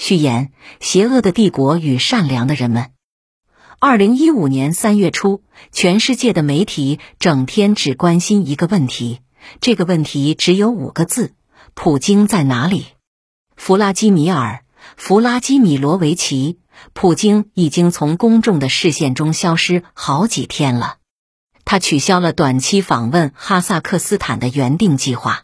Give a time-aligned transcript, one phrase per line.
[0.00, 0.50] 序言：
[0.80, 2.92] 邪恶的帝国与善良的人们。
[3.78, 5.42] 二零一五年三月初，
[5.72, 9.20] 全世界的媒体整天只关心一个问题，
[9.60, 11.34] 这个问题只有五个字：
[11.74, 12.86] 普京在哪里？
[13.56, 14.64] 弗拉基米尔·
[14.96, 16.58] 弗拉基米罗维奇，
[16.94, 20.96] 普京已经从公众的视线中消失好几天了。
[21.66, 25.42] 他取消了短期访问哈萨克斯坦的原定计划，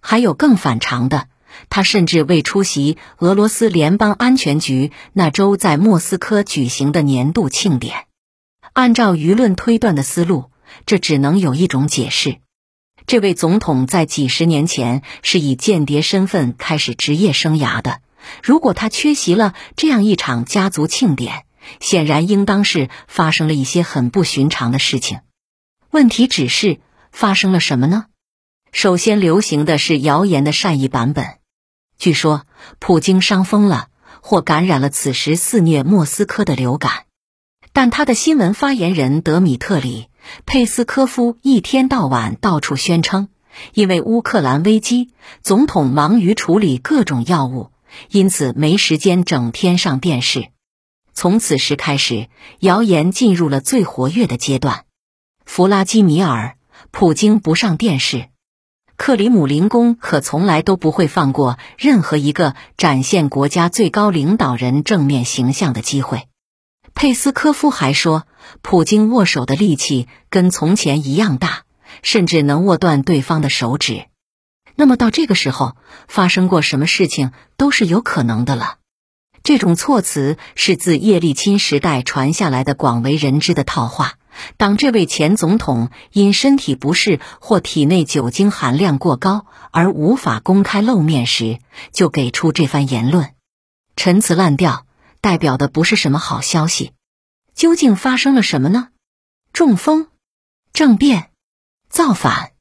[0.00, 1.26] 还有更反常的。
[1.70, 8.06] 他甚至未出席俄罗斯联邦安全局那周在莫斯科举行的年度庆典。
[8.72, 10.50] 按照舆论推断的思路，
[10.86, 12.38] 这只能有一种解释：
[13.06, 18.00] 这位总统在几十年前是以间谍身份开始职业生涯的。
[18.42, 21.44] 如果他缺席了这样一场家族庆典，
[21.80, 25.20] 显然应当是发生了一些很不寻常的事情。
[25.90, 26.80] 问题只是
[27.10, 28.04] 发生了什么呢？
[28.70, 31.37] 首先流行的是谣言的善意版本。
[31.98, 32.46] 据说
[32.78, 33.88] 普京伤风了，
[34.22, 37.06] 或感染了此时肆虐莫斯科的流感。
[37.72, 40.08] 但他的新闻发言人德米特里·
[40.46, 43.28] 佩斯科夫一天到晚到处宣称，
[43.74, 45.10] 因为乌克兰危机，
[45.42, 47.70] 总统忙于处理各种药物，
[48.10, 50.48] 因此没时间整天上电视。
[51.12, 52.28] 从此时开始，
[52.60, 54.84] 谣言进入了最活跃的阶段。
[55.44, 56.56] 弗拉基米尔·
[56.92, 58.28] 普京不上电视。
[58.98, 66.28] 克里姆林宫可从来都不会放过任何一个展现国家最高领导人正面形象的机会。
[66.94, 68.26] 佩斯科夫还说，
[68.60, 71.62] 普京握手的力气跟从前一样大，
[72.02, 74.06] 甚至能握断对方的手指。
[74.74, 75.76] 那么到这个时候，
[76.08, 78.78] 发生过什么事情都是有可能的了。
[79.44, 84.14] 这种措辞是自叶利钦时代传下来的广为人知的套话。
[84.56, 91.58] 当这位前总统因身体不适或体内酒精含量过高而无法公开露面时，
[91.92, 93.34] 就给出这番言论，
[93.96, 94.86] 陈词滥调，
[95.20, 96.92] 代表的不是什么好消息。
[97.54, 98.88] 究竟发生了什么呢？
[99.52, 100.06] 中风、
[100.72, 101.30] 政变、
[101.88, 102.52] 造反？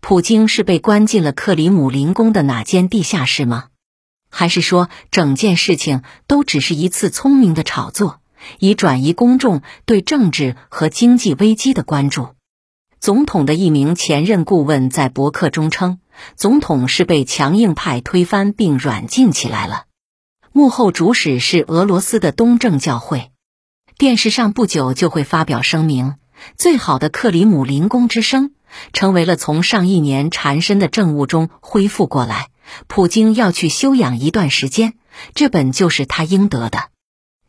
[0.00, 3.68] 普京是被关进了克里姆林宫的哪间地下室吗？
[4.30, 8.20] 还是说整件事情都只是一次聪明的炒作？
[8.58, 12.28] 以转移公众对政治和经济危机的关注。
[13.00, 16.00] 总统的一名前任顾问在博客中称，
[16.34, 19.84] 总统是被强硬派推翻并软禁起来了。
[20.52, 23.30] 幕后主使是俄罗斯的东正教会。
[23.96, 26.14] 电视上不久就会发表声明，
[26.56, 28.52] 最好的克里姆林宫之声
[28.92, 32.48] 成为了从上一年缠身的政务中恢复过来。
[32.86, 34.94] 普京要去休养一段时间，
[35.34, 36.90] 这本就是他应得的。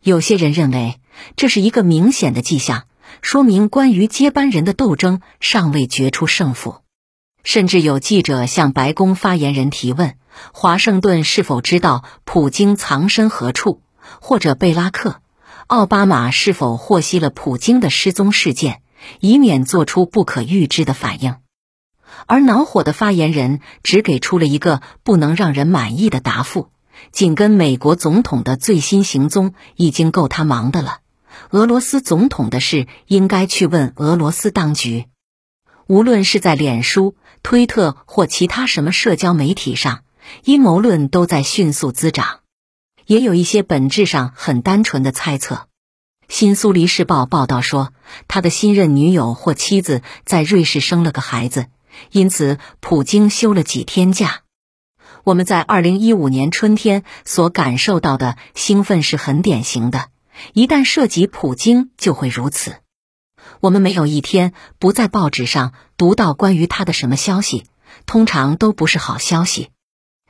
[0.01, 0.99] 有些人认为
[1.35, 2.85] 这是一个明显的迹象，
[3.21, 6.81] 说明关于接班人的斗争尚未决出胜负。
[7.43, 10.15] 甚至有记者向白宫发言人提问：
[10.53, 13.81] 华盛顿是否知道普京藏身何处？
[14.21, 15.09] 或者贝拉克·
[15.67, 18.81] 奥巴马是否获悉了普京的失踪事件，
[19.19, 21.35] 以免做出不可预知的反应？
[22.25, 26.69] 而恼火的发言人只给出了一个不能让人满意的答复。
[27.11, 30.99] 紧跟美国总统的最新行踪已经够他忙的了，
[31.51, 35.05] 俄罗斯总统的事应该去问俄罗斯当局。
[35.87, 40.03] 无论是在脸书、推特或其他什么社交媒体上，
[40.43, 42.41] 阴谋论都在迅速滋长。
[43.05, 45.67] 也有一些本质上很单纯的猜测。
[46.27, 47.91] 新苏黎世报报道说，
[48.27, 51.65] 他的新任女友或妻子在瑞士生了个孩子，
[52.11, 54.41] 因此普京休了几天假。
[55.23, 60.09] 我们在二零一五年春天所感受到的兴奋是很典型的，
[60.53, 62.75] 一旦涉及普京就会如此。
[63.59, 67.65] 我们没有一天不在报纸上读到关于他的什么消息，
[68.05, 69.69] 通常都不是好消息。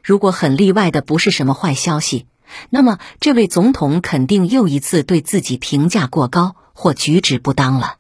[0.04, 2.26] 如果很例外的不是什么坏消息，
[2.70, 7.98] 那么这位总统肯定又一次对自己评价过高或举止不当了。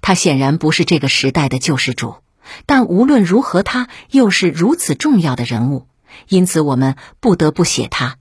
[0.00, 2.16] 他显然不是这个时代的救世主，
[2.64, 5.86] 但无论如何，他又是如此重要的人物。
[6.28, 8.16] 因此，我们不得不写他，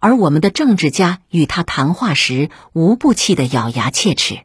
[0.00, 4.40] 而我们的政治家与他谈话时，无不气得咬牙切齿。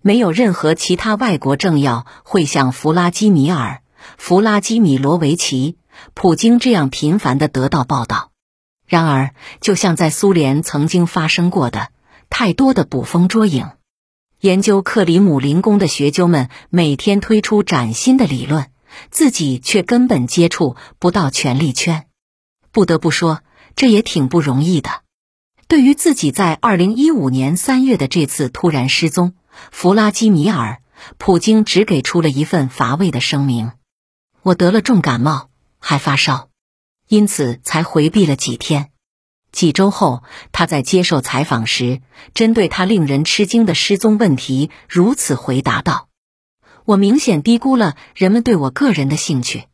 [0.00, 3.82] 没有任何其他外国政要会像弗拉基米尔·
[4.16, 5.76] 弗拉基米罗维奇·
[6.14, 8.30] 普京这样频繁的得到报道。
[8.86, 11.88] 然而，就像在苏联曾经发生过的
[12.30, 13.70] 太多的捕风捉影，
[14.40, 18.70] 研究克里姆林宫的学究们每天推出崭新的理论，
[19.10, 22.07] 自己却根本接触不到权力圈。
[22.70, 23.42] 不得不说，
[23.76, 25.02] 这也挺不容易的。
[25.66, 29.34] 对于自己在二零一五年三月的这次突然失踪，
[29.70, 30.80] 弗拉基米尔·
[31.18, 33.72] 普京只给出了一份乏味的声明
[34.42, 36.48] ：“我得了重感冒，还发烧，
[37.06, 38.90] 因此才回避了几天。”
[39.52, 40.22] 几周后，
[40.52, 42.02] 他在接受采访时，
[42.34, 46.08] 针对他令人吃惊的失踪问题，如此回答道
[46.84, 49.64] ：“我明显低估了人们对我个人的兴趣。”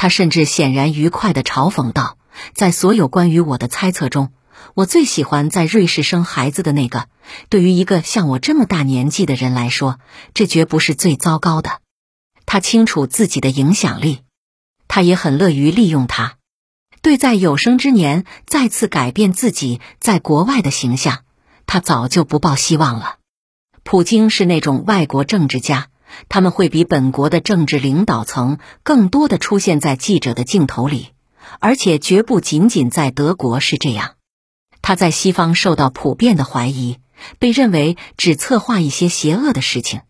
[0.00, 2.16] 他甚至显然愉快地嘲讽道
[2.56, 4.32] ：“在所有关于我的猜测中，
[4.72, 7.06] 我最喜欢在瑞士生孩子的那个。
[7.50, 10.00] 对于一个像我这么大年纪的人来说，
[10.32, 11.82] 这绝不是最糟糕的。”
[12.46, 14.20] 他清楚自己的影响力，
[14.88, 16.36] 他也很乐于利用它。
[17.02, 21.24] 对在有生之年再次改变自己在国外的形象，
[21.66, 23.16] 他早就不抱希望了。
[23.82, 25.88] 普京是那种外国政治家，
[26.28, 31.08] 他们会比本国的政治领导层更多的出现在记者的镜头里，
[31.58, 34.16] 而且绝不仅仅在德国是这样。
[34.82, 36.98] 他在西方受到普遍的怀疑，
[37.38, 40.00] 被认为只策划一些邪恶的事情。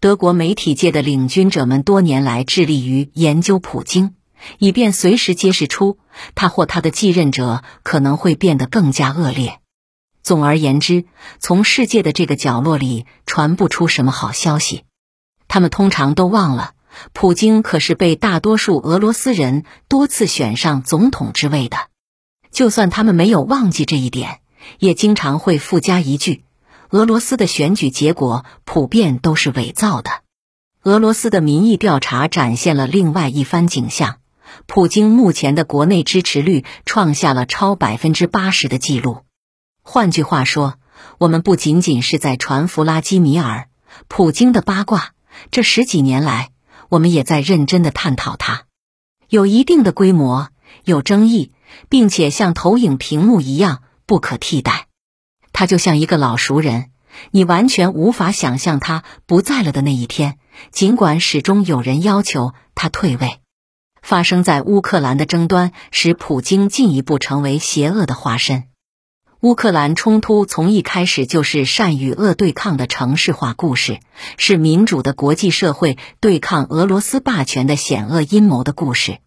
[0.00, 4.14] 德国媒体界的领军者们多年来致力于研究普京。
[4.60, 5.98] 以便随时揭示出
[6.36, 9.58] 他或他的继任者可能会变得更加恶劣。
[10.22, 11.06] 总而言之，
[11.40, 14.84] 从世界的这个角落里传不出什么好消息。
[15.48, 16.74] 他们通常都忘了，
[17.12, 21.76] 普京可是被大多数俄罗斯人多次选上总统之位的。
[22.50, 24.40] 就算他们没有忘记这一点，
[24.78, 26.44] 也经常会附加一句
[26.90, 30.10] ：“俄罗斯的选举结果普遍都是伪造的。”
[30.84, 34.18] 俄罗斯的民意调查展现了另外一番景象。
[34.66, 39.18] 普京目前的国内支持率创下了超百分之八十的记录。
[39.82, 40.74] 换句话说，
[41.18, 43.68] 我们不仅仅是在传弗拉基米尔·
[44.08, 45.12] 普京的八卦，
[45.50, 46.50] 这十几年来，
[46.88, 48.64] 我们也在认真的探讨它。
[49.28, 50.48] 有一定的规模，
[50.84, 51.52] 有争议，
[51.88, 54.86] 并且像投影屏幕一样不可替代。
[55.52, 56.90] 他就像一个老熟人，
[57.30, 60.38] 你完全无法想象他不在了的那一天，
[60.70, 63.40] 尽管始终有人要求他退位。
[64.00, 68.64] 发生在乌克兰的争端使普京进一步成为邪恶的化身。
[69.40, 74.00] 乌克兰冲突从一开始就是善与恶对抗的城市化故事，
[74.36, 79.18] 是民主的国际社会对抗俄罗斯霸权的险恶阴谋的故事。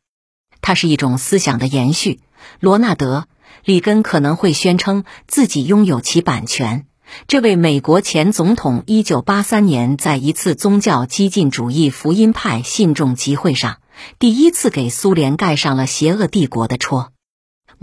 [0.59, 2.19] 它是一种思想的延续。
[2.59, 3.19] 罗纳德·
[3.63, 6.87] 里根可能会宣称自己拥有其版权。
[7.27, 13.77] 这位美国前总统一九八三年在一次宗教激进主义福音派信众集会上。
[14.19, 17.13] 第一次给苏联盖上了“邪恶帝国”的戳。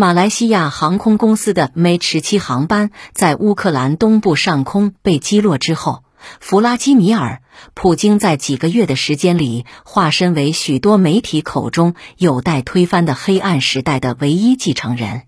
[0.00, 6.04] 马来西亚航空公司的 M 十七航班在乌克兰东部上空被击落之后，
[6.38, 7.42] 弗拉基米尔·
[7.74, 15.22] 普京在几个月的时间里化身为许多媒体口中有待推翻的黑暗时代的唯一继承人。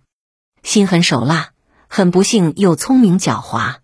[0.62, 1.48] 心狠手辣，
[1.88, 3.78] 很不幸又聪明狡猾，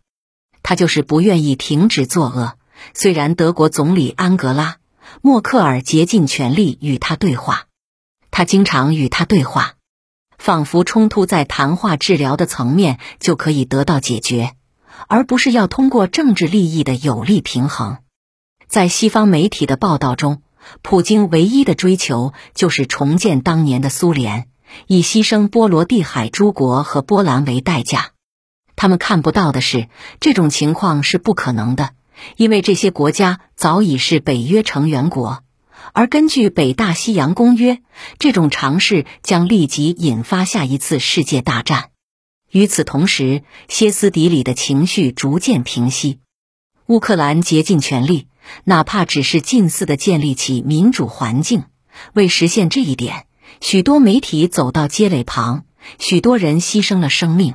[0.62, 2.52] 他就是不愿意停止作恶。
[2.94, 4.76] 虽然德国总理安格拉。
[5.20, 7.64] 默克尔竭尽全力与他对话，
[8.30, 9.74] 他经常与他对话，
[10.46, 14.52] 仿佛冲突在谈话治疗的层面就可以得到解决，
[15.08, 17.96] 而不是要通过政治利益的有利平衡。
[18.68, 20.42] 在西方媒体的报道中，
[20.82, 24.46] 普京唯一的追求就是重建当年的苏联，
[24.86, 28.12] 以牺牲波罗的海诸国和波兰为代价。
[28.76, 29.88] 他们看不到的是，
[30.20, 31.90] 这种情况是不可能的。
[32.36, 35.42] 因为这些国家早已是北约成员国，
[35.92, 37.80] 而根据北大西洋公约，
[38.18, 41.90] 这种尝试将立即引发下一次世界大战。
[42.50, 46.20] 与此同时，歇斯底里的情绪逐渐平息。
[46.86, 48.28] 乌克兰竭尽全力，
[48.64, 51.64] 哪怕只是近似的建立起民主环境。
[52.12, 53.26] 为实现这一点，
[53.60, 55.64] 许多媒体走到街垒旁，
[55.98, 57.54] 许多人牺牲了生命，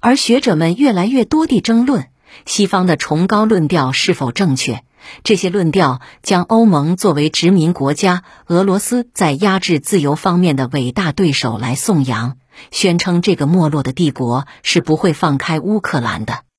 [0.00, 2.08] 而学者们越来越多地争论。
[2.46, 4.82] 西方的崇高论调是否正确？
[5.24, 12.36] 这些论调将欧盟作为殖民国家、俄罗斯在压制自由方面的伟大对手来颂扬，
[12.70, 16.49] 宣称这个没落的帝国是不会放开乌克兰的。